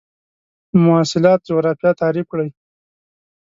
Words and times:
مواصلات 0.81 1.39
جغرافیه 1.47 1.91
تعریف 2.01 2.25
کړئ. 2.31 2.49